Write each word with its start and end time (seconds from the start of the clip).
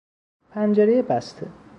پنجرهی 0.49 1.01
بسته 1.01 1.47